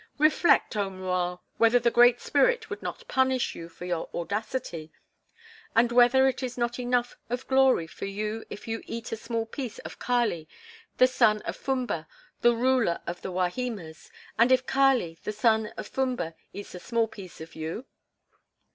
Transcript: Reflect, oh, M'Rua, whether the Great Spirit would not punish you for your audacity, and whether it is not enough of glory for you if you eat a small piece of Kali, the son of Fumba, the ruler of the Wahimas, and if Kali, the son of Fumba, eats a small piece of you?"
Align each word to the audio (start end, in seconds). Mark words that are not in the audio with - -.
Reflect, 0.17 0.75
oh, 0.75 0.89
M'Rua, 0.89 1.39
whether 1.57 1.77
the 1.77 1.91
Great 1.91 2.19
Spirit 2.19 2.71
would 2.71 2.81
not 2.81 3.07
punish 3.07 3.53
you 3.53 3.69
for 3.69 3.85
your 3.85 4.09
audacity, 4.15 4.91
and 5.75 5.91
whether 5.91 6.27
it 6.27 6.41
is 6.41 6.57
not 6.57 6.79
enough 6.79 7.15
of 7.29 7.47
glory 7.47 7.85
for 7.85 8.05
you 8.05 8.43
if 8.49 8.67
you 8.67 8.81
eat 8.87 9.11
a 9.11 9.15
small 9.15 9.45
piece 9.45 9.77
of 9.85 9.99
Kali, 9.99 10.49
the 10.97 11.05
son 11.05 11.43
of 11.43 11.55
Fumba, 11.55 12.07
the 12.41 12.55
ruler 12.55 12.99
of 13.05 13.21
the 13.21 13.31
Wahimas, 13.31 14.09
and 14.39 14.51
if 14.51 14.65
Kali, 14.65 15.19
the 15.23 15.31
son 15.31 15.67
of 15.77 15.87
Fumba, 15.87 16.33
eats 16.51 16.73
a 16.73 16.79
small 16.79 17.07
piece 17.07 17.39
of 17.39 17.53
you?" 17.55 17.85